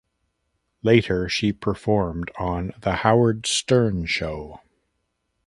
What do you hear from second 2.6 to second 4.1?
"The Howard Stern